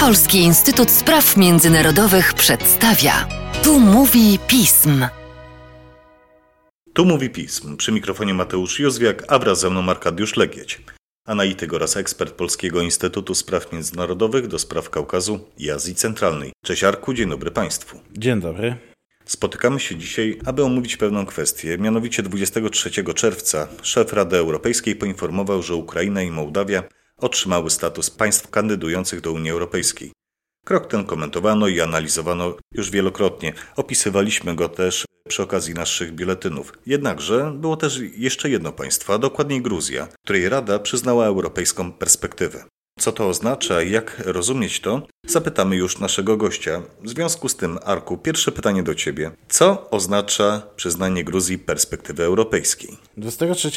Polski 0.00 0.38
Instytut 0.38 0.90
Spraw 0.90 1.36
Międzynarodowych 1.36 2.34
przedstawia. 2.34 3.28
Tu 3.62 3.80
mówi 3.80 4.38
pism. 4.46 5.06
Tu 6.92 7.04
mówi 7.04 7.30
pism. 7.30 7.76
Przy 7.76 7.92
mikrofonie 7.92 8.34
Mateusz 8.34 8.78
Józwiak, 8.78 9.24
a 9.28 9.38
wraz 9.38 9.60
ze 9.60 9.70
mną 9.70 9.90
Arkadiusz 9.90 10.36
Legieć. 10.36 10.80
Analityk 11.26 11.72
oraz 11.72 11.96
ekspert 11.96 12.34
Polskiego 12.34 12.80
Instytutu 12.80 13.34
Spraw 13.34 13.72
Międzynarodowych 13.72 14.46
do 14.46 14.58
spraw 14.58 14.90
Kaukazu 14.90 15.40
i 15.58 15.70
Azji 15.70 15.94
Centralnej. 15.94 16.52
Cześć 16.64 16.84
Arku, 16.84 17.14
dzień 17.14 17.30
dobry 17.30 17.50
Państwu. 17.50 18.00
Dzień 18.12 18.40
dobry. 18.40 18.76
Spotykamy 19.24 19.80
się 19.80 19.96
dzisiaj, 19.96 20.38
aby 20.44 20.64
omówić 20.64 20.96
pewną 20.96 21.26
kwestię. 21.26 21.78
Mianowicie 21.78 22.22
23 22.22 23.04
czerwca 23.14 23.68
szef 23.82 24.12
Rady 24.12 24.36
Europejskiej 24.36 24.96
poinformował, 24.96 25.62
że 25.62 25.74
Ukraina 25.74 26.22
i 26.22 26.30
Mołdawia 26.30 26.82
otrzymały 27.22 27.70
status 27.70 28.10
państw 28.10 28.50
kandydujących 28.50 29.20
do 29.20 29.32
Unii 29.32 29.50
Europejskiej. 29.50 30.12
Krok 30.64 30.86
ten 30.86 31.04
komentowano 31.04 31.68
i 31.68 31.80
analizowano 31.80 32.54
już 32.74 32.90
wielokrotnie. 32.90 33.52
Opisywaliśmy 33.76 34.54
go 34.54 34.68
też 34.68 35.04
przy 35.28 35.42
okazji 35.42 35.74
naszych 35.74 36.12
biuletynów. 36.12 36.72
Jednakże 36.86 37.52
było 37.56 37.76
też 37.76 38.00
jeszcze 38.16 38.50
jedno 38.50 38.72
państwo, 38.72 39.14
a 39.14 39.18
dokładniej 39.18 39.62
Gruzja, 39.62 40.08
której 40.24 40.48
Rada 40.48 40.78
przyznała 40.78 41.26
europejską 41.26 41.92
perspektywę. 41.92 42.64
Co 42.98 43.12
to 43.12 43.28
oznacza 43.28 43.82
i 43.82 43.90
jak 43.90 44.22
rozumieć 44.26 44.80
to? 44.80 45.02
Zapytamy 45.26 45.76
już 45.76 45.98
naszego 45.98 46.36
gościa. 46.36 46.82
W 47.02 47.08
związku 47.08 47.48
z 47.48 47.56
tym, 47.56 47.78
Arku, 47.84 48.18
pierwsze 48.18 48.52
pytanie 48.52 48.82
do 48.82 48.94
Ciebie. 48.94 49.30
Co 49.48 49.90
oznacza 49.90 50.62
przyznanie 50.76 51.24
Gruzji 51.24 51.58
perspektywy 51.58 52.22
europejskiej? 52.24 52.96
23 53.16 53.70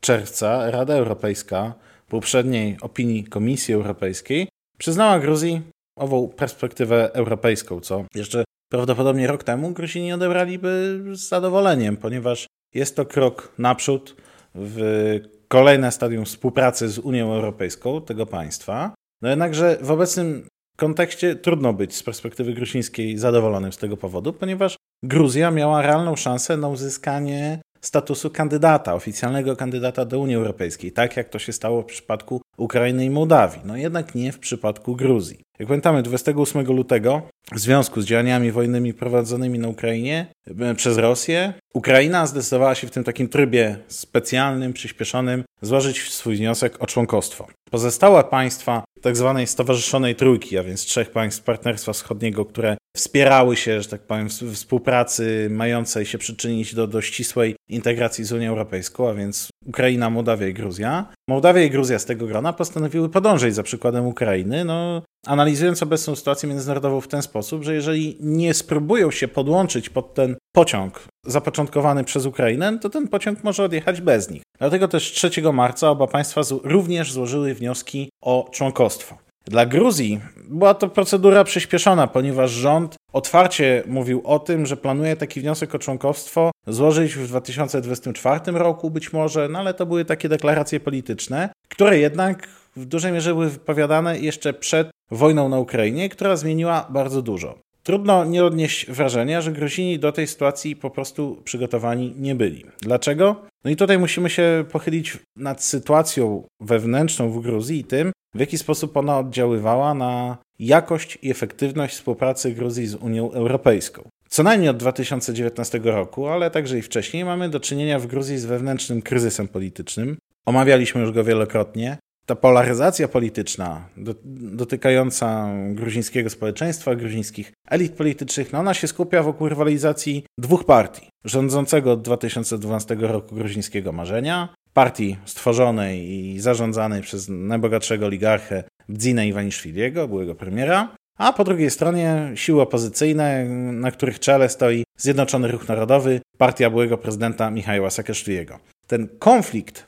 czerwca 0.00 0.70
Rada 0.70 0.94
Europejska 0.94 1.74
po 2.08 2.16
uprzedniej 2.16 2.76
opinii 2.80 3.24
Komisji 3.24 3.74
Europejskiej 3.74 4.48
przyznała 4.78 5.18
Gruzji 5.18 5.62
ową 5.98 6.28
perspektywę 6.28 7.10
europejską, 7.12 7.80
co 7.80 8.04
jeszcze 8.14 8.44
prawdopodobnie 8.70 9.26
rok 9.26 9.44
temu 9.44 9.70
Gruzini 9.70 10.12
odebraliby 10.12 11.02
z 11.12 11.28
zadowoleniem, 11.28 11.96
ponieważ 11.96 12.46
jest 12.74 12.96
to 12.96 13.06
krok 13.06 13.52
naprzód 13.58 14.16
w 14.54 15.20
kolejne 15.48 15.92
stadium 15.92 16.24
współpracy 16.24 16.88
z 16.88 16.98
Unią 16.98 17.32
Europejską 17.32 18.00
tego 18.00 18.26
państwa. 18.26 18.94
No 19.22 19.28
jednakże 19.28 19.78
w 19.80 19.90
obecnym 19.90 20.48
kontekście 20.76 21.34
trudno 21.34 21.72
być 21.72 21.96
z 21.96 22.02
perspektywy 22.02 22.52
gruzińskiej 22.52 23.18
zadowolonym 23.18 23.72
z 23.72 23.78
tego 23.78 23.96
powodu, 23.96 24.32
ponieważ 24.32 24.76
Gruzja 25.02 25.50
miała 25.50 25.82
realną 25.82 26.16
szansę 26.16 26.56
na 26.56 26.68
uzyskanie 26.68 27.60
statusu 27.86 28.30
kandydata, 28.30 28.94
oficjalnego 28.94 29.56
kandydata 29.56 30.04
do 30.04 30.18
Unii 30.18 30.36
Europejskiej, 30.36 30.92
tak 30.92 31.16
jak 31.16 31.28
to 31.28 31.38
się 31.38 31.52
stało 31.52 31.82
w 31.82 31.86
przypadku 31.86 32.40
Ukrainy 32.56 33.04
i 33.04 33.10
Mołdawii, 33.10 33.60
no 33.64 33.76
jednak 33.76 34.14
nie 34.14 34.32
w 34.32 34.38
przypadku 34.38 34.96
Gruzji. 34.96 35.38
Jak 35.58 35.68
pamiętamy, 35.68 36.02
28 36.02 36.66
lutego 36.66 37.22
w 37.52 37.58
związku 37.58 38.00
z 38.00 38.04
działaniami 38.04 38.52
wojennymi 38.52 38.94
prowadzonymi 38.94 39.58
na 39.58 39.68
Ukrainie 39.68 40.26
e, 40.60 40.74
przez 40.74 40.98
Rosję, 40.98 41.52
Ukraina 41.74 42.26
zdecydowała 42.26 42.74
się 42.74 42.86
w 42.86 42.90
tym 42.90 43.04
takim 43.04 43.28
trybie 43.28 43.76
specjalnym, 43.88 44.72
przyspieszonym 44.72 45.44
złożyć 45.62 46.12
swój 46.12 46.36
wniosek 46.36 46.82
o 46.82 46.86
członkostwo. 46.86 47.46
Pozostałe 47.70 48.24
państwa 48.24 48.84
Tak 49.04 49.16
stowarzyszonej 49.46 50.14
trójki, 50.14 50.58
a 50.58 50.62
więc 50.62 50.84
trzech 50.84 51.10
państw 51.10 51.42
Partnerstwa 51.42 51.92
Wschodniego, 51.92 52.44
które 52.44 52.76
wspierały 52.96 53.56
się, 53.56 53.82
że 53.82 53.88
tak 53.88 54.00
powiem, 54.00 54.28
współpracy 54.28 55.48
mającej 55.50 56.06
się 56.06 56.18
przyczynić 56.18 56.74
do, 56.74 56.86
do 56.86 57.02
ścisłej 57.02 57.56
integracji 57.68 58.24
z 58.24 58.32
Unią 58.32 58.50
Europejską, 58.50 59.08
a 59.08 59.14
więc 59.14 59.48
Ukraina, 59.66 60.10
Mołdawia 60.10 60.46
i 60.46 60.54
Gruzja. 60.54 61.12
Mołdawia 61.28 61.62
i 61.62 61.70
Gruzja 61.70 61.98
z 61.98 62.04
tego 62.04 62.26
grona 62.26 62.52
postanowiły 62.52 63.08
podążyć 63.08 63.54
za 63.54 63.62
przykładem 63.62 64.06
Ukrainy, 64.06 64.64
no, 64.64 65.02
analizując 65.26 65.82
obecną 65.82 66.16
sytuację 66.16 66.48
międzynarodową 66.48 67.00
w 67.00 67.08
ten 67.08 67.22
sposób, 67.22 67.62
że 67.62 67.74
jeżeli 67.74 68.16
nie 68.20 68.54
spróbują 68.54 69.10
się 69.10 69.28
podłączyć 69.28 69.88
pod 69.88 70.14
ten 70.14 70.36
pociąg 70.54 71.04
zapoczątkowany 71.26 72.04
przez 72.04 72.26
Ukrainę, 72.26 72.78
to 72.78 72.90
ten 72.90 73.08
pociąg 73.08 73.44
może 73.44 73.64
odjechać 73.64 74.00
bez 74.00 74.30
nich. 74.30 74.42
Dlatego 74.58 74.88
też 74.88 75.12
3 75.12 75.30
marca 75.52 75.90
oba 75.90 76.06
państwa 76.06 76.40
również 76.64 77.12
złożyły 77.12 77.54
wnioski 77.54 78.10
o 78.22 78.48
członkostwo. 78.52 79.18
Dla 79.44 79.66
Gruzji 79.66 80.20
była 80.48 80.74
to 80.74 80.88
procedura 80.88 81.44
przyspieszona, 81.44 82.06
ponieważ 82.06 82.50
rząd 82.50 82.96
otwarcie 83.12 83.82
mówił 83.86 84.22
o 84.24 84.38
tym, 84.38 84.66
że 84.66 84.76
planuje 84.76 85.16
taki 85.16 85.40
wniosek 85.40 85.74
o 85.74 85.78
członkostwo 85.78 86.50
złożyć 86.66 87.14
w 87.14 87.28
2024 87.28 88.40
roku 88.58 88.90
być 88.90 89.12
może, 89.12 89.48
no 89.48 89.58
ale 89.58 89.74
to 89.74 89.86
były 89.86 90.04
takie 90.04 90.28
deklaracje 90.28 90.80
polityczne, 90.80 91.48
które 91.68 91.98
jednak 91.98 92.48
w 92.76 92.84
dużej 92.84 93.12
mierze 93.12 93.34
były 93.34 93.50
wypowiadane 93.50 94.18
jeszcze 94.18 94.52
przed 94.52 94.90
wojną 95.10 95.48
na 95.48 95.58
Ukrainie, 95.58 96.08
która 96.08 96.36
zmieniła 96.36 96.86
bardzo 96.90 97.22
dużo. 97.22 97.58
Trudno 97.86 98.24
nie 98.24 98.44
odnieść 98.44 98.90
wrażenia, 98.90 99.40
że 99.40 99.52
Gruzini 99.52 99.98
do 99.98 100.12
tej 100.12 100.26
sytuacji 100.26 100.76
po 100.76 100.90
prostu 100.90 101.42
przygotowani 101.44 102.14
nie 102.16 102.34
byli. 102.34 102.64
Dlaczego? 102.80 103.36
No 103.64 103.70
i 103.70 103.76
tutaj 103.76 103.98
musimy 103.98 104.30
się 104.30 104.64
pochylić 104.72 105.18
nad 105.36 105.64
sytuacją 105.64 106.44
wewnętrzną 106.60 107.30
w 107.30 107.40
Gruzji 107.40 107.78
i 107.78 107.84
tym, 107.84 108.12
w 108.34 108.40
jaki 108.40 108.58
sposób 108.58 108.96
ona 108.96 109.18
oddziaływała 109.18 109.94
na 109.94 110.36
jakość 110.58 111.18
i 111.22 111.30
efektywność 111.30 111.94
współpracy 111.94 112.52
Gruzji 112.52 112.86
z 112.86 112.94
Unią 112.94 113.32
Europejską. 113.32 114.08
Co 114.28 114.42
najmniej 114.42 114.68
od 114.68 114.76
2019 114.76 115.80
roku, 115.84 116.28
ale 116.28 116.50
także 116.50 116.78
i 116.78 116.82
wcześniej, 116.82 117.24
mamy 117.24 117.48
do 117.48 117.60
czynienia 117.60 117.98
w 117.98 118.06
Gruzji 118.06 118.38
z 118.38 118.44
wewnętrznym 118.44 119.02
kryzysem 119.02 119.48
politycznym. 119.48 120.16
Omawialiśmy 120.46 121.00
już 121.00 121.12
go 121.12 121.24
wielokrotnie 121.24 121.98
ta 122.26 122.34
polaryzacja 122.34 123.08
polityczna 123.08 123.88
do, 123.96 124.14
dotykająca 124.24 125.48
gruzińskiego 125.70 126.30
społeczeństwa, 126.30 126.94
gruzińskich 126.94 127.52
elit 127.70 127.92
politycznych, 127.92 128.52
no 128.52 128.58
ona 128.58 128.74
się 128.74 128.88
skupia 128.88 129.22
wokół 129.22 129.48
rywalizacji 129.48 130.24
dwóch 130.38 130.64
partii. 130.64 131.08
Rządzącego 131.24 131.92
od 131.92 132.02
2012 132.02 132.96
roku 133.00 133.34
gruzińskiego 133.34 133.92
marzenia, 133.92 134.54
partii 134.72 135.16
stworzonej 135.24 136.10
i 136.10 136.40
zarządzanej 136.40 137.02
przez 137.02 137.28
najbogatszego 137.28 138.06
oligarchę 138.06 138.64
Bdzina 138.88 139.24
Iwaniszwiliego, 139.24 140.08
byłego 140.08 140.34
premiera, 140.34 140.94
a 141.18 141.32
po 141.32 141.44
drugiej 141.44 141.70
stronie 141.70 142.32
siły 142.34 142.62
opozycyjne, 142.62 143.44
na 143.72 143.90
których 143.90 144.20
czele 144.20 144.48
stoi 144.48 144.84
Zjednoczony 144.98 145.48
Ruch 145.48 145.68
Narodowy, 145.68 146.20
partia 146.38 146.70
byłego 146.70 146.98
prezydenta 146.98 147.50
Michała 147.50 147.90
Saakaszwiliego. 147.90 148.58
Ten 148.86 149.08
konflikt 149.18 149.86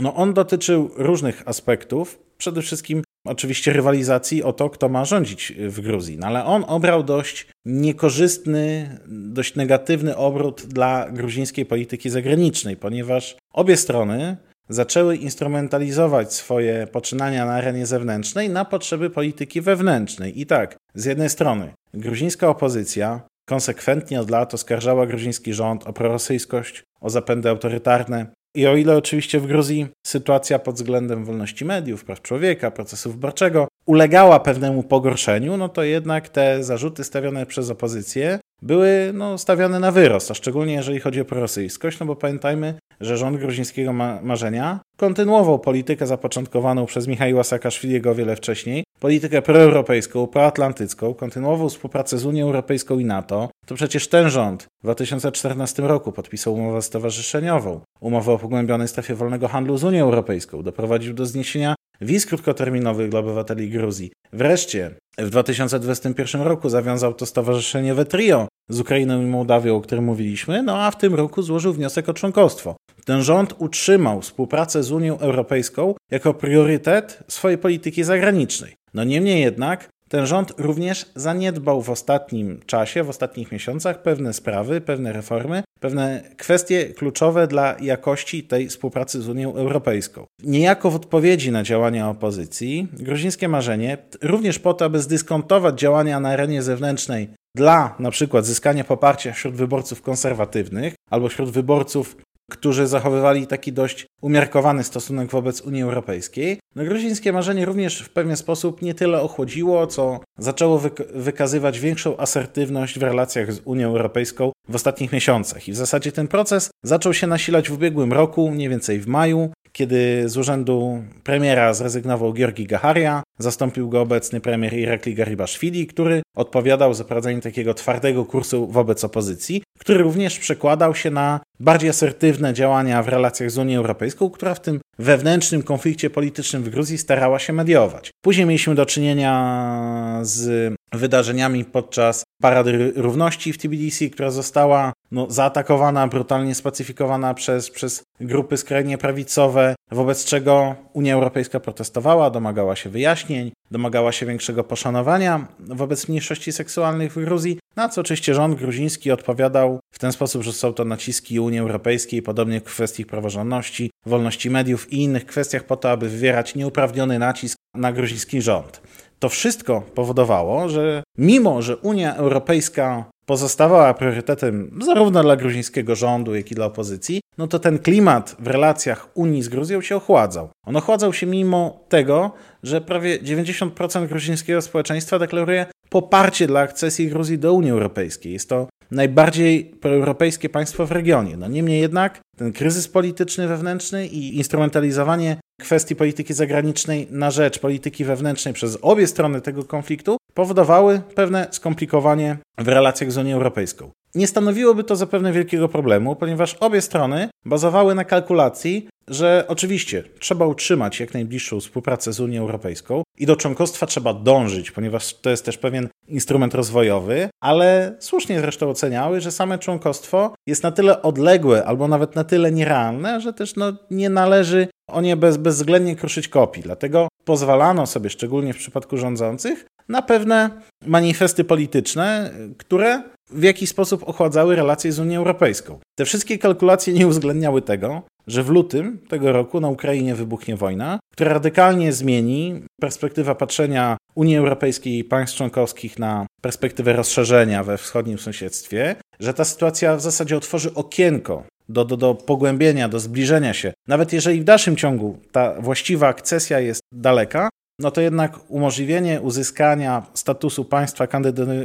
no 0.00 0.14
on 0.14 0.34
dotyczył 0.34 0.90
różnych 0.96 1.48
aspektów, 1.48 2.18
przede 2.38 2.62
wszystkim 2.62 3.02
oczywiście 3.26 3.72
rywalizacji 3.72 4.42
o 4.42 4.52
to, 4.52 4.70
kto 4.70 4.88
ma 4.88 5.04
rządzić 5.04 5.52
w 5.58 5.80
Gruzji, 5.80 6.18
no 6.18 6.26
ale 6.26 6.44
on 6.44 6.64
obrał 6.68 7.02
dość 7.02 7.46
niekorzystny, 7.64 8.98
dość 9.08 9.54
negatywny 9.54 10.16
obrót 10.16 10.66
dla 10.66 11.10
gruzińskiej 11.10 11.66
polityki 11.66 12.10
zagranicznej, 12.10 12.76
ponieważ 12.76 13.36
obie 13.52 13.76
strony 13.76 14.36
zaczęły 14.68 15.16
instrumentalizować 15.16 16.34
swoje 16.34 16.86
poczynania 16.86 17.46
na 17.46 17.52
arenie 17.52 17.86
zewnętrznej 17.86 18.50
na 18.50 18.64
potrzeby 18.64 19.10
polityki 19.10 19.60
wewnętrznej. 19.60 20.40
I 20.40 20.46
tak, 20.46 20.76
z 20.94 21.04
jednej 21.04 21.30
strony 21.30 21.72
gruzińska 21.94 22.48
opozycja 22.48 23.20
konsekwentnie 23.48 24.20
od 24.20 24.30
lat 24.30 24.54
oskarżała 24.54 25.06
gruziński 25.06 25.54
rząd 25.54 25.86
o 25.86 25.92
prorosyjskość, 25.92 26.82
o 27.00 27.10
zapędy 27.10 27.48
autorytarne, 27.48 28.26
i 28.54 28.66
o 28.66 28.76
ile 28.76 28.96
oczywiście 28.96 29.40
w 29.40 29.46
Gruzji 29.46 29.86
sytuacja 30.06 30.58
pod 30.58 30.74
względem 30.74 31.24
wolności 31.24 31.64
mediów, 31.64 32.04
praw 32.04 32.22
człowieka, 32.22 32.70
procesu 32.70 33.12
wyborczego 33.12 33.68
ulegała 33.86 34.40
pewnemu 34.40 34.82
pogorszeniu, 34.82 35.56
no 35.56 35.68
to 35.68 35.82
jednak 35.82 36.28
te 36.28 36.64
zarzuty 36.64 37.04
stawiane 37.04 37.46
przez 37.46 37.70
opozycję 37.70 38.38
były 38.64 39.10
no, 39.14 39.38
stawiane 39.38 39.80
na 39.80 39.92
wyrost, 39.92 40.30
a 40.30 40.34
szczególnie 40.34 40.72
jeżeli 40.72 41.00
chodzi 41.00 41.20
o 41.20 41.24
prorosyjskość, 41.24 41.98
no 41.98 42.06
bo 42.06 42.16
pamiętajmy, 42.16 42.74
że 43.00 43.16
rząd 43.16 43.36
gruzińskiego 43.36 43.92
ma 43.92 44.18
marzenia 44.22 44.80
kontynuował 44.96 45.58
politykę 45.58 46.06
zapoczątkowaną 46.06 46.86
przez 46.86 47.06
Michała 47.06 47.44
Saakaszwiliego 47.44 48.10
o 48.10 48.14
wiele 48.14 48.36
wcześniej, 48.36 48.84
politykę 49.00 49.42
proeuropejską, 49.42 50.26
proatlantycką, 50.26 51.14
kontynuował 51.14 51.68
współpracę 51.68 52.18
z 52.18 52.26
Unią 52.26 52.46
Europejską 52.46 52.98
i 52.98 53.04
NATO. 53.04 53.50
To 53.66 53.74
przecież 53.74 54.08
ten 54.08 54.30
rząd 54.30 54.62
w 54.62 54.82
2014 54.82 55.82
roku 55.82 56.12
podpisał 56.12 56.54
umowę 56.54 56.82
stowarzyszeniową, 56.82 57.80
umowę 58.00 58.32
o 58.32 58.38
pogłębionej 58.38 58.88
strefie 58.88 59.14
wolnego 59.14 59.48
handlu 59.48 59.76
z 59.76 59.84
Unią 59.84 60.04
Europejską, 60.04 60.62
doprowadził 60.62 61.14
do 61.14 61.26
zniesienia 61.26 61.74
wiz 62.00 62.26
krótkoterminowych 62.26 63.08
dla 63.08 63.20
obywateli 63.20 63.70
Gruzji. 63.70 64.12
Wreszcie 64.32 64.94
w 65.18 65.30
2021 65.30 66.42
roku 66.42 66.68
zawiązał 66.68 67.14
to 67.14 67.26
stowarzyszenie 67.26 68.04
Trio 68.04 68.48
z 68.68 68.80
Ukrainą 68.80 69.22
i 69.22 69.26
Mołdawią, 69.26 69.76
o 69.76 69.80
którym 69.80 70.04
mówiliśmy, 70.04 70.62
no 70.62 70.82
a 70.82 70.90
w 70.90 70.98
tym 70.98 71.14
roku 71.14 71.42
złożył 71.42 71.72
wniosek 71.72 72.08
o 72.08 72.14
członkostwo. 72.14 72.76
Ten 73.04 73.22
rząd 73.22 73.54
utrzymał 73.58 74.20
współpracę 74.20 74.82
z 74.82 74.92
Unią 74.92 75.18
Europejską 75.18 75.94
jako 76.10 76.34
priorytet 76.34 77.18
swojej 77.28 77.58
polityki 77.58 78.04
zagranicznej. 78.04 78.74
No 78.94 79.04
niemniej 79.04 79.40
jednak 79.40 79.88
ten 80.14 80.26
rząd 80.26 80.52
również 80.58 81.06
zaniedbał 81.14 81.82
w 81.82 81.90
ostatnim 81.90 82.60
czasie, 82.66 83.04
w 83.04 83.08
ostatnich 83.08 83.52
miesiącach 83.52 84.02
pewne 84.02 84.32
sprawy, 84.32 84.80
pewne 84.80 85.12
reformy, 85.12 85.62
pewne 85.80 86.22
kwestie 86.36 86.84
kluczowe 86.84 87.46
dla 87.46 87.76
jakości 87.80 88.44
tej 88.44 88.68
współpracy 88.68 89.22
z 89.22 89.28
Unią 89.28 89.54
Europejską. 89.54 90.24
Niejako 90.42 90.90
w 90.90 90.96
odpowiedzi 90.96 91.52
na 91.52 91.62
działania 91.62 92.08
opozycji, 92.08 92.88
gruzińskie 92.92 93.48
marzenie, 93.48 93.98
również 94.22 94.58
po 94.58 94.74
to, 94.74 94.84
aby 94.84 95.00
zdyskontować 95.00 95.80
działania 95.80 96.20
na 96.20 96.28
arenie 96.28 96.62
zewnętrznej 96.62 97.28
dla 97.56 97.94
na 97.98 98.10
przykład 98.10 98.46
zyskania 98.46 98.84
poparcia 98.84 99.32
wśród 99.32 99.54
wyborców 99.54 100.02
konserwatywnych 100.02 100.94
albo 101.10 101.28
wśród 101.28 101.50
wyborców 101.50 102.16
którzy 102.50 102.86
zachowywali 102.86 103.46
taki 103.46 103.72
dość 103.72 104.06
umiarkowany 104.22 104.84
stosunek 104.84 105.30
wobec 105.30 105.60
Unii 105.60 105.82
Europejskiej. 105.82 106.58
No, 106.74 106.84
gruzińskie 106.84 107.32
marzenie 107.32 107.64
również 107.64 108.02
w 108.02 108.10
pewien 108.10 108.36
sposób 108.36 108.82
nie 108.82 108.94
tyle 108.94 109.20
ochłodziło, 109.20 109.86
co 109.86 110.20
zaczęło 110.38 110.78
wyk 110.78 111.12
wykazywać 111.14 111.80
większą 111.80 112.16
asertywność 112.16 112.98
w 112.98 113.02
relacjach 113.02 113.52
z 113.52 113.60
Unią 113.64 113.88
Europejską 113.88 114.52
w 114.68 114.74
ostatnich 114.74 115.12
miesiącach. 115.12 115.68
I 115.68 115.72
w 115.72 115.76
zasadzie 115.76 116.12
ten 116.12 116.28
proces 116.28 116.70
zaczął 116.84 117.14
się 117.14 117.26
nasilać 117.26 117.68
w 117.68 117.72
ubiegłym 117.72 118.12
roku, 118.12 118.50
mniej 118.50 118.68
więcej 118.68 119.00
w 119.00 119.06
maju, 119.06 119.50
kiedy 119.72 120.28
z 120.28 120.36
urzędu 120.36 121.04
premiera 121.24 121.74
zrezygnował 121.74 122.32
Georgi 122.32 122.66
Gaharia, 122.66 123.22
zastąpił 123.38 123.88
go 123.88 124.00
obecny 124.00 124.40
premier 124.40 124.74
Irakli 124.74 125.14
Garibaszwili, 125.14 125.86
który 125.86 126.22
odpowiadał 126.34 126.94
za 126.94 127.04
prowadzenie 127.04 127.40
takiego 127.40 127.74
twardego 127.74 128.24
kursu 128.24 128.66
wobec 128.66 129.04
opozycji, 129.04 129.62
który 129.78 130.02
również 130.02 130.38
przekładał 130.38 130.94
się 130.94 131.10
na 131.10 131.40
bardziej 131.60 131.90
asertywne 131.90 132.54
działania 132.54 133.02
w 133.02 133.08
relacjach 133.08 133.50
z 133.50 133.58
Unią 133.58 133.78
Europejską, 133.78 134.30
która 134.30 134.54
w 134.54 134.60
tym 134.60 134.80
wewnętrznym 134.98 135.62
konflikcie 135.62 136.10
politycznym 136.10 136.62
w 136.62 136.68
Gruzji 136.68 136.98
starała 136.98 137.38
się 137.38 137.52
mediować. 137.52 138.10
Później 138.24 138.46
mieliśmy 138.46 138.74
do 138.74 138.86
czynienia 138.86 140.20
z 140.22 140.74
wydarzeniami 140.92 141.64
podczas 141.64 142.24
Parady 142.42 142.92
Równości 142.96 143.52
w 143.52 143.58
Tbilisi, 143.58 144.10
która 144.10 144.30
została 144.30 144.92
no, 145.10 145.26
zaatakowana, 145.30 146.08
brutalnie 146.08 146.54
spacyfikowana 146.54 147.34
przez, 147.34 147.70
przez 147.70 148.02
grupy 148.20 148.56
skrajnie 148.56 148.98
prawicowe, 148.98 149.74
wobec 149.90 150.24
czego 150.24 150.74
Unia 150.92 151.14
Europejska 151.14 151.60
protestowała, 151.60 152.30
domagała 152.30 152.76
się 152.76 152.90
wyjaśnień, 152.90 153.52
domagała 153.74 154.12
się 154.12 154.26
większego 154.26 154.64
poszanowania 154.64 155.46
wobec 155.60 156.08
mniejszości 156.08 156.52
seksualnych 156.52 157.12
w 157.12 157.24
Gruzji, 157.24 157.58
na 157.76 157.88
co 157.88 158.00
oczywiście 158.00 158.34
rząd 158.34 158.58
gruziński 158.58 159.10
odpowiadał 159.10 159.80
w 159.94 159.98
ten 159.98 160.12
sposób, 160.12 160.42
że 160.42 160.52
są 160.52 160.72
to 160.72 160.84
naciski 160.84 161.40
Unii 161.40 161.58
Europejskiej, 161.58 162.22
podobnie 162.22 162.60
w 162.60 162.64
kwestii 162.64 163.06
praworządności, 163.06 163.90
wolności 164.06 164.50
mediów 164.50 164.92
i 164.92 165.02
innych 165.02 165.26
kwestiach 165.26 165.64
po 165.64 165.76
to, 165.76 165.90
aby 165.90 166.08
wywierać 166.08 166.54
nieuprawniony 166.54 167.18
nacisk 167.18 167.58
na 167.74 167.92
gruziński 167.92 168.42
rząd. 168.42 168.80
To 169.18 169.28
wszystko 169.28 169.82
powodowało, 169.94 170.68
że 170.68 171.02
mimo, 171.18 171.62
że 171.62 171.76
Unia 171.76 172.16
Europejska 172.16 173.04
pozostawała 173.26 173.94
priorytetem 173.94 174.78
zarówno 174.84 175.22
dla 175.22 175.36
gruzińskiego 175.36 175.94
rządu, 175.94 176.34
jak 176.34 176.50
i 176.50 176.54
dla 176.54 176.66
opozycji, 176.66 177.20
no 177.38 177.46
to 177.46 177.58
ten 177.58 177.78
klimat 177.78 178.36
w 178.38 178.46
relacjach 178.46 179.08
Unii 179.14 179.42
z 179.42 179.48
Gruzją 179.48 179.80
się 179.80 179.96
ochładzał. 179.96 180.48
On 180.66 180.76
ochładzał 180.76 181.12
się 181.12 181.26
mimo 181.26 181.84
tego, 181.88 182.32
że 182.62 182.80
prawie 182.80 183.18
90% 183.18 184.06
gruzińskiego 184.06 184.62
społeczeństwa 184.62 185.18
deklaruje 185.18 185.66
poparcie 185.88 186.46
dla 186.46 186.60
akcesji 186.60 187.08
Gruzji 187.08 187.38
do 187.38 187.52
Unii 187.52 187.70
Europejskiej. 187.70 188.32
Jest 188.32 188.48
to 188.48 188.68
najbardziej 188.90 189.64
proeuropejskie 189.64 190.48
państwo 190.48 190.86
w 190.86 190.92
regionie. 190.92 191.36
No 191.36 191.48
niemniej 191.48 191.80
jednak 191.80 192.20
ten 192.36 192.52
kryzys 192.52 192.88
polityczny 192.88 193.48
wewnętrzny 193.48 194.06
i 194.06 194.36
instrumentalizowanie 194.36 195.36
kwestii 195.60 195.96
polityki 195.96 196.34
zagranicznej 196.34 197.08
na 197.10 197.30
rzecz 197.30 197.58
polityki 197.58 198.04
wewnętrznej 198.04 198.54
przez 198.54 198.78
obie 198.82 199.06
strony 199.06 199.40
tego 199.40 199.64
konfliktu 199.64 200.16
powodowały 200.34 201.00
pewne 201.14 201.46
skomplikowanie 201.50 202.36
w 202.58 202.68
relacjach 202.68 203.12
z 203.12 203.18
Unią 203.18 203.34
Europejską. 203.34 203.90
Nie 204.14 204.26
stanowiłoby 204.26 204.84
to 204.84 204.96
zapewne 204.96 205.32
wielkiego 205.32 205.68
problemu, 205.68 206.16
ponieważ 206.16 206.54
obie 206.54 206.80
strony 206.80 207.28
bazowały 207.44 207.94
na 207.94 208.04
kalkulacji, 208.04 208.88
że 209.08 209.44
oczywiście 209.48 210.04
trzeba 210.18 210.46
utrzymać 210.46 211.00
jak 211.00 211.14
najbliższą 211.14 211.60
współpracę 211.60 212.12
z 212.12 212.20
Unią 212.20 212.42
Europejską 212.42 213.02
i 213.18 213.26
do 213.26 213.36
członkostwa 213.36 213.86
trzeba 213.86 214.14
dążyć, 214.14 214.70
ponieważ 214.70 215.14
to 215.14 215.30
jest 215.30 215.44
też 215.44 215.58
pewien 215.58 215.88
instrument 216.08 216.54
rozwojowy, 216.54 217.28
ale 217.40 217.96
słusznie 218.00 218.40
zresztą 218.40 218.70
oceniały, 218.70 219.20
że 219.20 219.32
same 219.32 219.58
członkostwo 219.58 220.34
jest 220.46 220.62
na 220.62 220.72
tyle 220.72 221.02
odległe 221.02 221.64
albo 221.64 221.88
nawet 221.88 222.14
na 222.14 222.24
tyle 222.24 222.52
nierealne, 222.52 223.20
że 223.20 223.32
też 223.32 223.56
no, 223.56 223.72
nie 223.90 224.10
należy 224.10 224.68
o 224.90 225.00
nie 225.00 225.16
bez, 225.16 225.36
bezwzględnie 225.36 225.96
kruszyć 225.96 226.28
kopii. 226.28 226.62
Dlatego 226.62 227.08
pozwalano 227.24 227.86
sobie, 227.86 228.10
szczególnie 228.10 228.54
w 228.54 228.58
przypadku 228.58 228.96
rządzących, 228.96 229.66
na 229.88 230.02
pewne 230.02 230.50
manifesty 230.86 231.44
polityczne, 231.44 232.30
które 232.58 233.02
w 233.30 233.42
jakiś 233.42 233.70
sposób 233.70 234.08
ochładzały 234.08 234.56
relacje 234.56 234.92
z 234.92 234.98
Unią 234.98 235.18
Europejską. 235.18 235.78
Te 235.98 236.04
wszystkie 236.04 236.38
kalkulacje 236.38 236.94
nie 236.94 237.06
uwzględniały 237.06 237.62
tego, 237.62 238.02
że 238.26 238.42
w 238.42 238.48
lutym 238.48 238.98
tego 239.08 239.32
roku 239.32 239.60
na 239.60 239.68
Ukrainie 239.68 240.14
wybuchnie 240.14 240.56
wojna, 240.56 240.98
która 241.12 241.32
radykalnie 241.32 241.92
zmieni 241.92 242.62
perspektywę 242.80 243.34
patrzenia 243.34 243.96
Unii 244.14 244.36
Europejskiej 244.36 244.98
i 244.98 245.04
państw 245.04 245.36
członkowskich 245.36 245.98
na 245.98 246.26
perspektywę 246.42 246.92
rozszerzenia 246.92 247.64
we 247.64 247.78
wschodnim 247.78 248.18
sąsiedztwie, 248.18 248.96
że 249.20 249.34
ta 249.34 249.44
sytuacja 249.44 249.96
w 249.96 250.00
zasadzie 250.00 250.36
otworzy 250.36 250.74
okienko 250.74 251.44
do, 251.68 251.84
do, 251.84 251.96
do 251.96 252.14
pogłębienia, 252.14 252.88
do 252.88 253.00
zbliżenia 253.00 253.54
się. 253.54 253.72
Nawet 253.88 254.12
jeżeli 254.12 254.40
w 254.40 254.44
dalszym 254.44 254.76
ciągu 254.76 255.18
ta 255.32 255.60
właściwa 255.60 256.08
akcesja 256.08 256.60
jest 256.60 256.82
daleka, 256.92 257.48
no 257.78 257.90
to 257.90 258.00
jednak 258.00 258.38
umożliwienie 258.48 259.20
uzyskania 259.20 260.06
statusu 260.14 260.64
państwa 260.64 261.06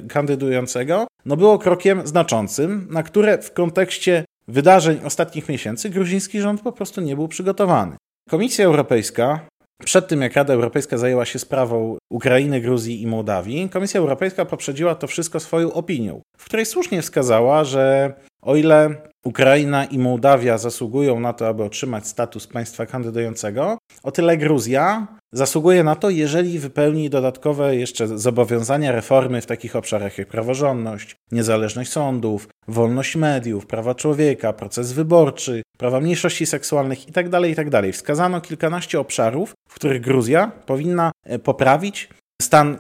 kandydującego 0.10 1.08
no 1.26 1.38
było 1.38 1.60
krokiem 1.60 2.08
znaczącym, 2.08 2.88
na 2.90 3.04
które 3.04 3.38
w 3.38 3.54
kontekście 3.54 4.26
wydarzeń 4.48 5.00
ostatnich 5.06 5.50
miesięcy 5.50 5.90
gruziński 5.90 6.42
rząd 6.42 6.62
po 6.62 6.72
prostu 6.72 7.02
nie 7.02 7.16
był 7.16 7.28
przygotowany. 7.28 7.96
Komisja 8.30 8.66
Europejska 8.66 9.40
przed 9.86 10.08
tym, 10.08 10.22
jak 10.22 10.34
Rada 10.34 10.54
Europejska 10.54 10.98
zajęła 10.98 11.26
się 11.26 11.40
sprawą 11.40 11.98
Ukrainy, 12.12 12.62
Gruzji 12.62 13.02
i 13.02 13.08
Mołdawii, 13.08 13.70
Komisja 13.70 14.00
Europejska 14.00 14.46
poprzedziła 14.46 14.96
to 14.96 15.08
wszystko 15.08 15.40
swoją 15.40 15.74
opinią, 15.74 16.22
w 16.38 16.46
której 16.46 16.66
słusznie 16.66 17.02
wskazała, 17.02 17.64
że 17.64 18.14
o 18.42 18.56
ile 18.56 18.96
Ukraina 19.24 19.86
i 19.86 20.00
Mołdawia 20.00 20.58
zasługują 20.58 21.20
na 21.20 21.34
to, 21.34 21.48
aby 21.48 21.64
otrzymać 21.64 22.08
status 22.08 22.48
państwa 22.48 22.86
kandydującego, 22.86 23.78
o 24.04 24.12
tyle 24.12 24.38
Gruzja 24.38 25.08
zasługuje 25.32 25.84
na 25.84 25.96
to, 25.96 26.10
jeżeli 26.10 26.60
wypełni 26.60 27.10
dodatkowe 27.10 27.76
jeszcze 27.76 28.08
zobowiązania 28.08 28.92
reformy 28.92 29.42
w 29.42 29.46
takich 29.46 29.76
obszarach 29.76 30.18
jak 30.18 30.28
praworządność, 30.28 31.16
niezależność 31.32 31.92
sądów, 31.92 32.48
wolność 32.68 33.16
mediów, 33.16 33.66
prawa 33.66 33.96
człowieka, 33.96 34.54
proces 34.54 34.92
wyborczy, 34.92 35.62
prawa 35.78 36.00
mniejszości 36.00 36.46
seksualnych 36.46 37.08
itd. 37.08 37.30
Tak 37.32 37.50
itd. 37.50 37.82
Tak 37.82 37.94
Wskazano 37.94 38.42
kilkanaście 38.42 39.00
obszarów, 39.00 39.54
w 39.70 39.74
których 39.74 40.02
Gruzja 40.02 40.52
powinna 40.66 41.12
e, 41.26 41.40
poprawić 41.40 42.10
stan, 42.42 42.78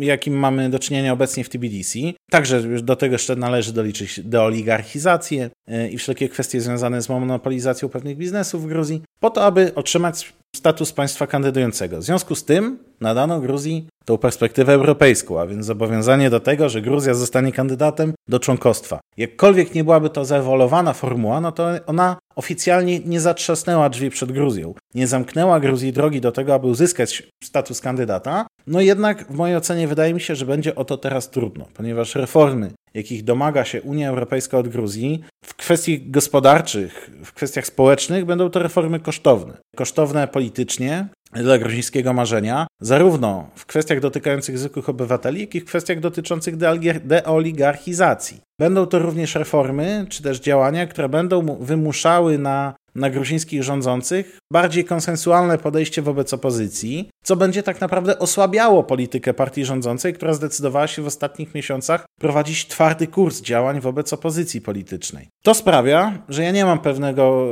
jakim 0.00 0.34
mamy 0.34 0.70
do 0.70 0.78
czynienia 0.78 1.12
obecnie 1.12 1.44
w 1.44 1.48
Tbilisi. 1.48 2.14
Także 2.30 2.62
do 2.62 2.96
tego 2.96 3.14
jeszcze 3.14 3.36
należy 3.36 3.72
doliczyć 3.72 4.20
deoligarchizację 4.24 5.50
e, 5.68 5.88
i 5.88 5.98
wszelkie 5.98 6.28
kwestie 6.28 6.60
związane 6.60 7.02
z 7.02 7.08
monopolizacją 7.08 7.88
pewnych 7.88 8.16
biznesów 8.16 8.62
w 8.62 8.66
Gruzji, 8.66 9.02
po 9.20 9.30
to, 9.30 9.44
aby 9.44 9.74
otrzymać 9.74 10.32
status 10.60 10.92
państwa 10.92 11.26
kandydującego. 11.26 11.98
W 11.98 12.02
związku 12.02 12.34
z 12.34 12.44
tym 12.44 12.78
nadano 13.00 13.40
Gruzji 13.40 13.86
tą 14.04 14.18
perspektywę 14.18 14.72
europejską, 14.72 15.40
a 15.40 15.46
więc 15.46 15.66
zobowiązanie 15.66 16.30
do 16.30 16.40
tego, 16.40 16.68
że 16.68 16.82
Gruzja 16.82 17.14
zostanie 17.14 17.52
kandydatem 17.52 18.12
do 18.28 18.38
członkostwa. 18.38 19.00
Jakkolwiek 19.16 19.74
nie 19.74 19.84
byłaby 19.84 20.10
to 20.10 20.24
zaewoluowana 20.24 20.92
formuła, 20.92 21.40
no 21.40 21.52
to 21.52 21.68
ona 21.86 22.16
oficjalnie 22.36 23.00
nie 23.00 23.20
zatrzasnęła 23.20 23.88
drzwi 23.88 24.10
przed 24.10 24.32
Gruzją, 24.32 24.74
nie 24.94 25.06
zamknęła 25.06 25.60
Gruzji 25.60 25.92
drogi 25.92 26.20
do 26.20 26.32
tego, 26.32 26.54
aby 26.54 26.66
uzyskać 26.66 27.22
status 27.44 27.80
kandydata. 27.80 28.46
No 28.66 28.80
jednak 28.80 29.26
w 29.32 29.34
mojej 29.34 29.56
ocenie 29.56 29.88
wydaje 29.88 30.14
mi 30.14 30.20
się, 30.20 30.34
że 30.34 30.46
będzie 30.46 30.74
o 30.74 30.84
to 30.84 30.96
teraz 30.96 31.30
trudno, 31.30 31.66
ponieważ 31.74 32.14
reformy, 32.14 32.70
jakich 32.94 33.24
domaga 33.24 33.64
się 33.64 33.82
Unia 33.82 34.08
Europejska 34.08 34.58
od 34.58 34.68
Gruzji, 34.68 35.20
w 35.44 35.54
kwestii 35.54 36.10
gospodarczych, 36.10 37.10
w 37.24 37.32
kwestiach 37.32 37.66
społecznych 37.66 38.24
będą 38.24 38.50
to 38.50 38.58
reformy 38.58 39.00
kosztowne. 39.00 39.56
Kosztowne 39.76 40.28
politycznie, 40.28 41.08
dla 41.32 41.58
gruzińskiego 41.58 42.12
marzenia, 42.12 42.66
zarówno 42.80 43.50
w 43.54 43.66
kwestiach 43.66 44.00
dotykających 44.00 44.58
zwykłych 44.58 44.88
obywateli, 44.88 45.40
jak 45.40 45.54
i 45.54 45.60
w 45.60 45.64
kwestiach 45.64 46.00
dotyczących 46.00 46.56
deoligarchizacji. 47.04 48.40
Będą 48.60 48.86
to 48.86 48.98
również 48.98 49.34
reformy, 49.34 50.06
czy 50.08 50.22
też 50.22 50.40
działania, 50.40 50.86
które 50.86 51.08
będą 51.08 51.56
wymuszały 51.60 52.38
na 52.38 52.74
na 52.94 53.10
gruzińskich 53.10 53.62
rządzących 53.62 54.38
bardziej 54.52 54.84
konsensualne 54.84 55.58
podejście 55.58 56.02
wobec 56.02 56.34
opozycji, 56.34 57.10
co 57.24 57.36
będzie 57.36 57.62
tak 57.62 57.80
naprawdę 57.80 58.18
osłabiało 58.18 58.84
politykę 58.84 59.34
partii 59.34 59.64
rządzącej, 59.64 60.14
która 60.14 60.34
zdecydowała 60.34 60.86
się 60.86 61.02
w 61.02 61.06
ostatnich 61.06 61.54
miesiącach 61.54 62.06
prowadzić 62.20 62.66
twardy 62.66 63.06
kurs 63.06 63.40
działań 63.40 63.80
wobec 63.80 64.12
opozycji 64.12 64.60
politycznej. 64.60 65.28
To 65.42 65.54
sprawia, 65.54 66.22
że 66.28 66.42
ja 66.42 66.50
nie 66.50 66.64
mam 66.64 66.78
pewnego, 66.78 67.46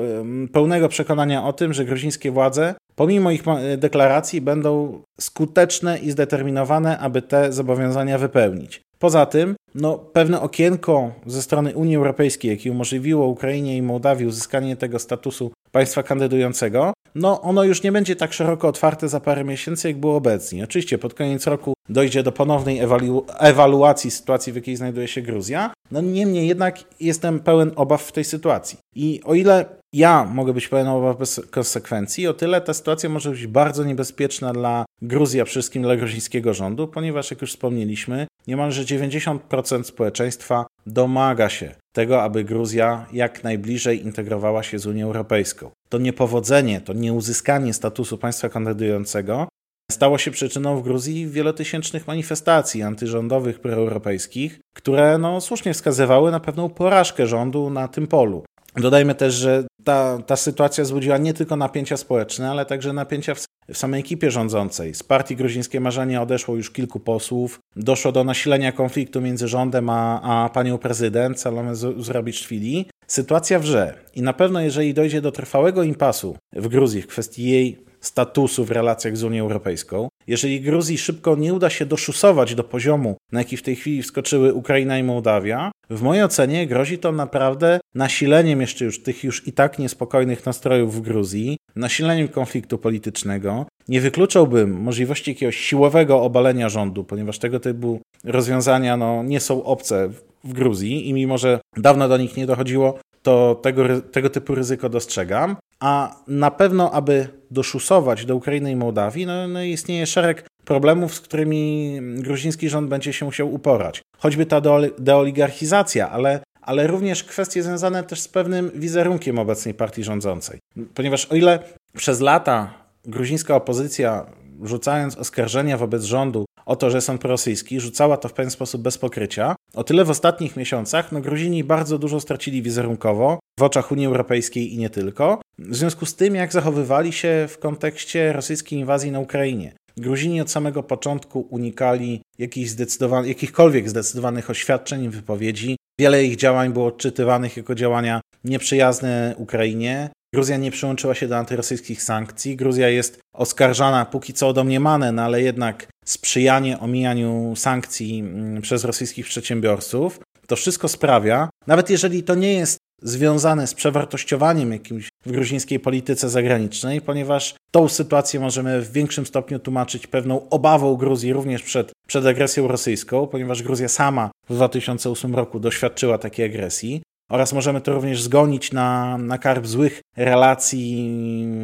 pełnego 0.52 0.88
przekonania 0.88 1.44
o 1.44 1.52
tym, 1.52 1.72
że 1.72 1.84
gruzińskie 1.84 2.30
władze 2.30 2.74
pomimo 2.94 3.30
ich 3.30 3.42
deklaracji, 3.78 4.40
będą 4.40 5.02
skuteczne 5.20 5.98
i 5.98 6.10
zdeterminowane, 6.10 6.98
aby 6.98 7.22
te 7.22 7.52
zobowiązania 7.52 8.18
wypełnić. 8.18 8.80
Poza 8.98 9.26
tym, 9.26 9.56
no, 9.74 9.98
pewne 9.98 10.40
okienko 10.40 11.10
ze 11.26 11.42
strony 11.42 11.76
Unii 11.76 11.96
Europejskiej, 11.96 12.50
jakie 12.50 12.72
umożliwiło 12.72 13.26
Ukrainie 13.26 13.76
i 13.76 13.82
Mołdawii 13.82 14.26
uzyskanie 14.26 14.76
tego 14.76 14.98
statusu 14.98 15.50
państwa 15.72 16.02
kandydującego, 16.02 16.92
no 17.14 17.42
ono 17.42 17.64
już 17.64 17.82
nie 17.82 17.92
będzie 17.92 18.16
tak 18.16 18.32
szeroko 18.32 18.68
otwarte 18.68 19.08
za 19.08 19.20
parę 19.20 19.44
miesięcy, 19.44 19.88
jak 19.88 19.96
było 19.96 20.16
obecnie. 20.16 20.64
Oczywiście 20.64 20.98
pod 20.98 21.14
koniec 21.14 21.46
roku 21.46 21.74
dojdzie 21.88 22.22
do 22.22 22.32
ponownej 22.32 22.78
ewalu 22.78 23.24
ewaluacji 23.38 24.10
sytuacji, 24.10 24.52
w 24.52 24.56
jakiej 24.56 24.76
znajduje 24.76 25.08
się 25.08 25.22
Gruzja. 25.22 25.72
No 25.90 26.00
niemniej 26.00 26.48
jednak 26.48 26.78
jestem 27.00 27.40
pełen 27.40 27.70
obaw 27.76 28.02
w 28.02 28.12
tej 28.12 28.24
sytuacji. 28.24 28.78
I 28.94 29.20
o 29.24 29.34
ile 29.34 29.64
ja 29.92 30.24
mogę 30.24 30.52
być 30.52 30.68
pełen 30.68 30.88
obaw 30.88 31.18
bez 31.18 31.40
konsekwencji, 31.50 32.26
o 32.26 32.34
tyle 32.34 32.60
ta 32.60 32.74
sytuacja 32.74 33.08
może 33.08 33.30
być 33.30 33.46
bardzo 33.46 33.84
niebezpieczna 33.84 34.52
dla 34.52 34.84
Gruzji, 35.02 35.40
a 35.40 35.44
przede 35.44 35.52
wszystkim 35.52 35.82
dla 35.82 35.96
gruzińskiego 35.96 36.54
rządu, 36.54 36.88
ponieważ 36.88 37.30
jak 37.30 37.40
już 37.40 37.50
wspomnieliśmy, 37.50 38.26
niemalże 38.48 38.82
90% 38.84 39.84
społeczeństwa 39.84 40.66
domaga 40.86 41.48
się 41.48 41.74
tego, 41.92 42.22
aby 42.22 42.44
Gruzja 42.44 43.06
jak 43.12 43.44
najbliżej 43.44 44.04
integrowała 44.04 44.62
się 44.62 44.78
z 44.78 44.86
Unią 44.86 45.06
Europejską. 45.06 45.70
To 45.88 45.98
niepowodzenie, 45.98 46.80
to 46.80 46.92
nieuzyskanie 46.92 47.74
statusu 47.74 48.18
państwa 48.18 48.48
kandydującego 48.48 49.48
stało 49.90 50.18
się 50.18 50.30
przyczyną 50.30 50.76
w 50.76 50.82
Gruzji 50.82 51.26
wielotysięcznych 51.26 52.06
manifestacji 52.06 52.82
antyrządowych, 52.82 53.60
proeuropejskich, 53.60 54.60
które 54.76 55.18
no, 55.18 55.40
słusznie 55.40 55.74
wskazywały 55.74 56.30
na 56.30 56.40
pewną 56.40 56.68
porażkę 56.68 57.26
rządu 57.26 57.70
na 57.70 57.88
tym 57.88 58.06
polu. 58.06 58.44
Dodajmy 58.78 59.14
też, 59.14 59.34
że 59.34 59.64
ta, 59.84 60.18
ta 60.26 60.36
sytuacja 60.36 60.84
wzbudziła 60.84 61.18
nie 61.18 61.34
tylko 61.34 61.56
napięcia 61.56 61.96
społeczne, 61.96 62.50
ale 62.50 62.66
także 62.66 62.92
napięcia 62.92 63.34
w, 63.34 63.44
w 63.72 63.78
samej 63.78 64.00
ekipie 64.00 64.30
rządzącej. 64.30 64.94
Z 64.94 65.02
partii 65.02 65.36
Gruzińskie 65.36 65.80
Marzenie 65.80 66.20
odeszło 66.20 66.56
już 66.56 66.70
kilku 66.70 67.00
posłów. 67.00 67.60
Doszło 67.76 68.12
do 68.12 68.24
nasilenia 68.24 68.72
konfliktu 68.72 69.20
między 69.20 69.48
rządem 69.48 69.90
a, 69.90 70.20
a 70.22 70.48
panią 70.48 70.78
prezydent 70.78 71.40
Salome 71.40 71.74
Zurabiczwili. 71.74 72.86
Sytuacja 73.06 73.58
wrze 73.58 73.94
i 74.14 74.22
na 74.22 74.32
pewno 74.32 74.60
jeżeli 74.60 74.94
dojdzie 74.94 75.20
do 75.20 75.32
trwałego 75.32 75.82
impasu 75.82 76.36
w 76.52 76.68
Gruzji 76.68 77.02
w 77.02 77.06
kwestii 77.06 77.44
jej 77.44 77.87
statusu 78.08 78.64
w 78.64 78.70
relacjach 78.70 79.16
z 79.16 79.24
Unią 79.24 79.42
Europejską. 79.42 80.08
Jeżeli 80.26 80.60
Gruzji 80.60 80.98
szybko 80.98 81.36
nie 81.36 81.54
uda 81.54 81.70
się 81.70 81.86
doszusować 81.86 82.54
do 82.54 82.64
poziomu, 82.64 83.16
na 83.32 83.40
jaki 83.40 83.56
w 83.56 83.62
tej 83.62 83.76
chwili 83.76 84.02
wskoczyły 84.02 84.54
Ukraina 84.54 84.98
i 84.98 85.02
Mołdawia, 85.02 85.70
w 85.90 86.02
mojej 86.02 86.24
ocenie 86.24 86.66
grozi 86.66 86.98
to 86.98 87.12
naprawdę 87.12 87.80
nasileniem 87.94 88.60
jeszcze 88.60 88.84
już 88.84 89.02
tych 89.02 89.24
już 89.24 89.46
i 89.48 89.52
tak 89.52 89.78
niespokojnych 89.78 90.46
nastrojów 90.46 90.94
w 90.94 91.00
Gruzji, 91.00 91.56
nasileniem 91.76 92.28
konfliktu 92.28 92.78
politycznego. 92.78 93.66
Nie 93.88 94.00
wykluczałbym 94.00 94.80
możliwości 94.80 95.30
jakiegoś 95.30 95.56
siłowego 95.56 96.22
obalenia 96.22 96.68
rządu, 96.68 97.04
ponieważ 97.04 97.38
tego 97.38 97.60
typu 97.60 98.00
rozwiązania 98.24 98.96
no, 98.96 99.22
nie 99.22 99.40
są 99.40 99.64
obce 99.64 100.10
w 100.44 100.52
Gruzji 100.52 101.08
i 101.08 101.14
mimo, 101.14 101.38
że 101.38 101.60
dawno 101.76 102.08
do 102.08 102.16
nich 102.16 102.36
nie 102.36 102.46
dochodziło, 102.46 102.98
to 103.22 103.60
tego, 103.62 104.00
tego 104.00 104.30
typu 104.30 104.54
ryzyko 104.54 104.88
dostrzegam. 104.88 105.56
A 105.80 106.16
na 106.28 106.50
pewno, 106.50 106.92
aby 106.92 107.28
doszusować 107.50 108.24
do 108.24 108.36
Ukrainy 108.36 108.70
i 108.70 108.76
Mołdawii, 108.76 109.26
no, 109.26 109.48
no 109.48 109.62
istnieje 109.62 110.06
szereg 110.06 110.44
problemów, 110.64 111.14
z 111.14 111.20
którymi 111.20 111.98
gruziński 112.16 112.68
rząd 112.68 112.88
będzie 112.88 113.12
się 113.12 113.24
musiał 113.24 113.54
uporać. 113.54 114.02
Choćby 114.18 114.46
ta 114.46 114.60
deoligarchizacja, 114.98 116.10
ale, 116.10 116.40
ale 116.60 116.86
również 116.86 117.24
kwestie 117.24 117.62
związane 117.62 118.02
też 118.04 118.20
z 118.20 118.28
pewnym 118.28 118.70
wizerunkiem 118.74 119.38
obecnej 119.38 119.74
partii 119.74 120.04
rządzącej. 120.04 120.58
Ponieważ 120.94 121.26
o 121.26 121.34
ile 121.34 121.58
przez 121.96 122.20
lata 122.20 122.74
gruzińska 123.04 123.56
opozycja, 123.56 124.26
rzucając 124.62 125.16
oskarżenia 125.16 125.76
wobec 125.76 126.04
rządu 126.04 126.44
o 126.66 126.76
to, 126.76 126.90
że 126.90 127.00
są 127.00 127.18
prorosyjski, 127.18 127.80
rzucała 127.80 128.16
to 128.16 128.28
w 128.28 128.32
pewien 128.32 128.50
sposób 128.50 128.82
bez 128.82 128.98
pokrycia, 128.98 129.56
o 129.74 129.84
tyle 129.84 130.04
w 130.04 130.10
ostatnich 130.10 130.56
miesiącach 130.56 131.12
no, 131.12 131.20
Gruzini 131.20 131.64
bardzo 131.64 131.98
dużo 131.98 132.20
stracili 132.20 132.62
wizerunkowo 132.62 133.38
w 133.60 133.62
oczach 133.62 133.92
Unii 133.92 134.06
Europejskiej 134.06 134.74
i 134.74 134.78
nie 134.78 134.90
tylko, 134.90 135.40
w 135.58 135.76
związku 135.76 136.06
z 136.06 136.14
tym, 136.14 136.34
jak 136.34 136.52
zachowywali 136.52 137.12
się 137.12 137.46
w 137.48 137.58
kontekście 137.58 138.32
rosyjskiej 138.32 138.78
inwazji 138.78 139.12
na 139.12 139.20
Ukrainie. 139.20 139.74
Gruzini 139.96 140.40
od 140.40 140.50
samego 140.50 140.82
początku 140.82 141.40
unikali 141.40 142.22
jakichś 142.38 142.70
zdecydowanych, 142.70 143.28
jakichkolwiek 143.28 143.90
zdecydowanych 143.90 144.50
oświadczeń 144.50 145.08
wypowiedzi. 145.08 145.76
Wiele 146.00 146.24
ich 146.24 146.36
działań 146.36 146.72
było 146.72 146.86
odczytywanych 146.86 147.56
jako 147.56 147.74
działania 147.74 148.20
nieprzyjazne 148.44 149.34
Ukrainie. 149.38 150.10
Gruzja 150.34 150.56
nie 150.56 150.70
przyłączyła 150.70 151.14
się 151.14 151.28
do 151.28 151.36
antyrosyjskich 151.36 152.02
sankcji. 152.02 152.56
Gruzja 152.56 152.88
jest 152.88 153.20
oskarżana, 153.34 154.04
póki 154.04 154.32
co 154.32 154.52
domniemane, 154.52 155.12
no 155.12 155.22
ale 155.22 155.42
jednak 155.42 155.86
sprzyjanie 156.04 156.80
omijaniu 156.80 157.56
sankcji 157.56 158.20
mm, 158.20 158.62
przez 158.62 158.84
rosyjskich 158.84 159.26
przedsiębiorców. 159.26 160.20
To 160.46 160.56
wszystko 160.56 160.88
sprawia, 160.88 161.48
nawet 161.66 161.90
jeżeli 161.90 162.22
to 162.22 162.34
nie 162.34 162.52
jest 162.52 162.78
związane 163.02 163.66
z 163.66 163.74
przewartościowaniem 163.74 164.72
jakimś 164.72 165.08
w 165.26 165.32
gruzińskiej 165.32 165.80
polityce 165.80 166.28
zagranicznej, 166.28 167.00
ponieważ 167.00 167.54
tą 167.70 167.88
sytuację 167.88 168.40
możemy 168.40 168.80
w 168.80 168.92
większym 168.92 169.26
stopniu 169.26 169.58
tłumaczyć 169.58 170.06
pewną 170.06 170.48
obawą 170.48 170.96
Gruzji 170.96 171.32
również 171.32 171.62
przed, 171.62 171.92
przed 172.08 172.26
agresją 172.26 172.68
rosyjską, 172.68 173.26
ponieważ 173.26 173.62
Gruzja 173.62 173.88
sama 173.88 174.30
w 174.48 174.54
2008 174.54 175.34
roku 175.34 175.60
doświadczyła 175.60 176.18
takiej 176.18 176.46
agresji. 176.46 177.02
Oraz 177.28 177.52
możemy 177.52 177.80
to 177.80 177.92
również 177.94 178.22
zgonić 178.22 178.72
na, 178.72 179.18
na 179.18 179.38
karb 179.38 179.66
złych 179.66 180.00
relacji 180.16 181.12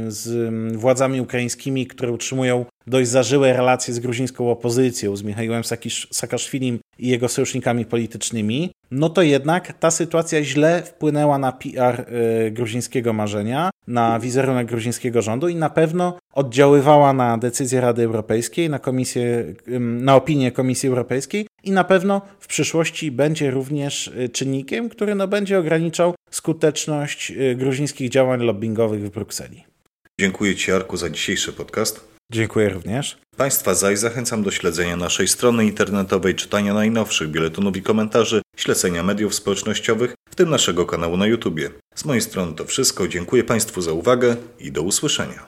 z 0.08 0.52
władzami 0.76 1.20
ukraińskimi, 1.20 1.86
które 1.86 2.12
utrzymują 2.12 2.64
dość 2.86 3.08
zażyłe 3.08 3.52
relacje 3.52 3.94
z 3.94 3.98
gruzińską 3.98 4.50
opozycją, 4.50 5.16
z 5.16 5.22
Michałem 5.22 5.62
Saakaszwilim 6.10 6.78
i 6.98 7.08
jego 7.08 7.28
sojusznikami 7.28 7.84
politycznymi, 7.84 8.70
no 8.90 9.08
to 9.08 9.22
jednak 9.22 9.72
ta 9.72 9.90
sytuacja 9.90 10.44
źle 10.44 10.82
wpłynęła 10.82 11.38
na 11.38 11.52
PR 11.52 12.06
y, 12.46 12.50
gruzińskiego 12.50 13.12
marzenia, 13.12 13.70
na 13.86 14.20
wizerunek 14.20 14.66
gruzińskiego 14.66 15.22
rządu 15.22 15.48
i 15.48 15.54
na 15.54 15.70
pewno 15.70 16.18
oddziaływała 16.32 17.12
na 17.12 17.38
decyzję 17.38 17.80
Rady 17.80 18.02
Europejskiej, 18.02 18.70
na, 18.70 18.78
komisję, 18.78 19.54
na 19.78 20.16
opinię 20.16 20.52
Komisji 20.52 20.88
Europejskiej 20.88 21.46
i 21.64 21.70
na 21.70 21.84
pewno 21.84 22.22
w 22.40 22.46
przyszłości 22.46 23.10
będzie 23.10 23.50
również 23.50 24.06
y, 24.06 24.28
czynnikiem, 24.28 24.88
który 24.88 25.14
no 25.14 25.28
będzie 25.28 25.58
ograniczał 25.58 26.14
skuteczność 26.30 27.30
y, 27.30 27.54
gruzińskich 27.56 28.10
działań 28.10 28.42
lobbyingowych 28.42 29.06
w 29.06 29.10
Brukseli. 29.10 29.64
Dziękuję 30.20 30.56
Ci, 30.56 30.72
Arku, 30.72 30.96
za 30.96 31.10
dzisiejszy 31.10 31.52
podcast. 31.52 32.14
Dziękuję 32.32 32.68
również. 32.68 33.18
Państwa 33.36 33.74
zaś 33.74 33.98
zachęcam 33.98 34.42
do 34.42 34.50
śledzenia 34.50 34.96
naszej 34.96 35.28
strony 35.28 35.64
internetowej, 35.64 36.34
czytania 36.34 36.74
najnowszych 36.74 37.28
biletonów 37.28 37.76
i 37.76 37.82
komentarzy, 37.82 38.42
śledzenia 38.56 39.02
mediów 39.02 39.34
społecznościowych, 39.34 40.14
w 40.30 40.34
tym 40.34 40.50
naszego 40.50 40.86
kanału 40.86 41.16
na 41.16 41.26
YouTube. 41.26 41.60
Z 41.94 42.04
mojej 42.04 42.20
strony 42.22 42.54
to 42.54 42.64
wszystko. 42.64 43.08
Dziękuję 43.08 43.44
Państwu 43.44 43.80
za 43.80 43.92
uwagę 43.92 44.36
i 44.58 44.72
do 44.72 44.82
usłyszenia. 44.82 45.40